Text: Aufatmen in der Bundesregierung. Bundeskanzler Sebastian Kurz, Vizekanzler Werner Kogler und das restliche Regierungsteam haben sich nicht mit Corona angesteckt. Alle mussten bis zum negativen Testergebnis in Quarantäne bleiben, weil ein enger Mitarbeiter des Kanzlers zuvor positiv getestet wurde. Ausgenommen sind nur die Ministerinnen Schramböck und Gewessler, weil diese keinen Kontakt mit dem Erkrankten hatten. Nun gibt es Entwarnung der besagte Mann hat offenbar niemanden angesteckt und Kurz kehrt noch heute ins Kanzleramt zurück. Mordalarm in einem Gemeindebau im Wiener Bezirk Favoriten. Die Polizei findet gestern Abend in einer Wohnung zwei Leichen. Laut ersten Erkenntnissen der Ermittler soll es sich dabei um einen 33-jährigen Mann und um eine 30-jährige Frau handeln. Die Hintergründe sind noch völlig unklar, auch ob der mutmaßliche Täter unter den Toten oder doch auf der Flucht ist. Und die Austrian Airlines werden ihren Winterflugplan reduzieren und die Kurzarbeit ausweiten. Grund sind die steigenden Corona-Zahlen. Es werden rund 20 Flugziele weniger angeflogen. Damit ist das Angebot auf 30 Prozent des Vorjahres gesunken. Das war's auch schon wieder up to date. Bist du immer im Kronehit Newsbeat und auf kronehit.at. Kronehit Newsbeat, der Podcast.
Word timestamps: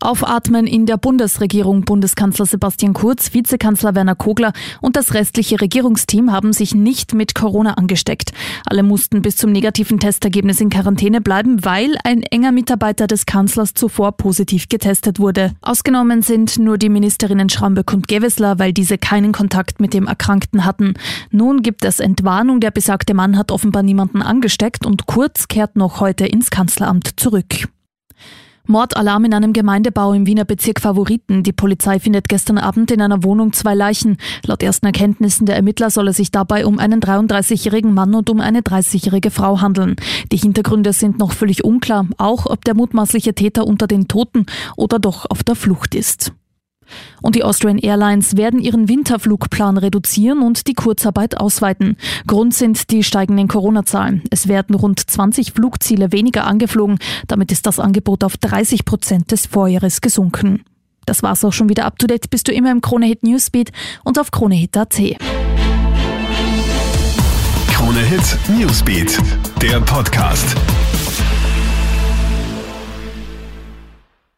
Aufatmen 0.00 0.66
in 0.66 0.86
der 0.86 0.96
Bundesregierung. 0.96 1.82
Bundeskanzler 1.82 2.46
Sebastian 2.46 2.92
Kurz, 2.92 3.34
Vizekanzler 3.34 3.94
Werner 3.94 4.14
Kogler 4.14 4.52
und 4.80 4.96
das 4.96 5.14
restliche 5.14 5.60
Regierungsteam 5.60 6.30
haben 6.30 6.52
sich 6.52 6.74
nicht 6.74 7.14
mit 7.14 7.34
Corona 7.34 7.74
angesteckt. 7.74 8.32
Alle 8.66 8.82
mussten 8.82 9.22
bis 9.22 9.36
zum 9.36 9.52
negativen 9.52 9.98
Testergebnis 9.98 10.60
in 10.60 10.70
Quarantäne 10.70 11.20
bleiben, 11.20 11.64
weil 11.64 11.96
ein 12.04 12.22
enger 12.22 12.52
Mitarbeiter 12.52 13.06
des 13.06 13.26
Kanzlers 13.26 13.74
zuvor 13.74 14.12
positiv 14.12 14.68
getestet 14.68 15.18
wurde. 15.18 15.52
Ausgenommen 15.60 16.22
sind 16.22 16.58
nur 16.58 16.78
die 16.78 16.88
Ministerinnen 16.88 17.48
Schramböck 17.48 17.92
und 17.92 18.06
Gewessler, 18.06 18.58
weil 18.58 18.72
diese 18.72 18.98
keinen 18.98 19.32
Kontakt 19.32 19.80
mit 19.80 19.94
dem 19.94 20.06
Erkrankten 20.06 20.64
hatten. 20.64 20.94
Nun 21.30 21.62
gibt 21.62 21.84
es 21.84 22.00
Entwarnung 22.00 22.60
der 22.60 22.70
besagte 22.70 23.14
Mann 23.14 23.36
hat 23.36 23.50
offenbar 23.50 23.82
niemanden 23.82 24.22
angesteckt 24.22 24.86
und 24.86 25.06
Kurz 25.06 25.48
kehrt 25.48 25.76
noch 25.76 26.00
heute 26.00 26.26
ins 26.26 26.50
Kanzleramt 26.50 27.18
zurück. 27.18 27.68
Mordalarm 28.66 29.24
in 29.24 29.34
einem 29.34 29.52
Gemeindebau 29.52 30.12
im 30.12 30.26
Wiener 30.26 30.44
Bezirk 30.44 30.80
Favoriten. 30.80 31.42
Die 31.42 31.52
Polizei 31.52 31.98
findet 31.98 32.28
gestern 32.28 32.58
Abend 32.58 32.90
in 32.90 33.00
einer 33.00 33.22
Wohnung 33.22 33.52
zwei 33.52 33.74
Leichen. 33.74 34.16
Laut 34.46 34.62
ersten 34.62 34.86
Erkenntnissen 34.86 35.46
der 35.46 35.56
Ermittler 35.56 35.90
soll 35.90 36.08
es 36.08 36.16
sich 36.16 36.30
dabei 36.30 36.66
um 36.66 36.78
einen 36.78 37.00
33-jährigen 37.00 37.94
Mann 37.94 38.14
und 38.14 38.30
um 38.30 38.40
eine 38.40 38.60
30-jährige 38.60 39.30
Frau 39.30 39.60
handeln. 39.60 39.96
Die 40.32 40.36
Hintergründe 40.36 40.92
sind 40.92 41.18
noch 41.18 41.32
völlig 41.32 41.64
unklar, 41.64 42.06
auch 42.18 42.46
ob 42.46 42.64
der 42.64 42.74
mutmaßliche 42.74 43.34
Täter 43.34 43.66
unter 43.66 43.86
den 43.86 44.08
Toten 44.08 44.46
oder 44.76 44.98
doch 44.98 45.26
auf 45.28 45.42
der 45.42 45.54
Flucht 45.56 45.94
ist. 45.94 46.32
Und 47.30 47.36
die 47.36 47.44
Austrian 47.44 47.78
Airlines 47.78 48.36
werden 48.36 48.58
ihren 48.58 48.88
Winterflugplan 48.88 49.78
reduzieren 49.78 50.42
und 50.42 50.66
die 50.66 50.74
Kurzarbeit 50.74 51.36
ausweiten. 51.38 51.96
Grund 52.26 52.54
sind 52.54 52.90
die 52.90 53.04
steigenden 53.04 53.46
Corona-Zahlen. 53.46 54.24
Es 54.30 54.48
werden 54.48 54.74
rund 54.74 54.98
20 54.98 55.52
Flugziele 55.52 56.10
weniger 56.10 56.44
angeflogen. 56.44 56.98
Damit 57.28 57.52
ist 57.52 57.66
das 57.66 57.78
Angebot 57.78 58.24
auf 58.24 58.36
30 58.36 58.84
Prozent 58.84 59.30
des 59.30 59.46
Vorjahres 59.46 60.00
gesunken. 60.00 60.64
Das 61.06 61.22
war's 61.22 61.44
auch 61.44 61.52
schon 61.52 61.68
wieder 61.68 61.84
up 61.84 62.00
to 62.00 62.08
date. 62.08 62.30
Bist 62.30 62.48
du 62.48 62.52
immer 62.52 62.72
im 62.72 62.80
Kronehit 62.80 63.22
Newsbeat 63.22 63.70
und 64.02 64.18
auf 64.18 64.32
kronehit.at. 64.32 65.00
Kronehit 67.68 68.38
Newsbeat, 68.58 69.20
der 69.62 69.78
Podcast. 69.82 70.56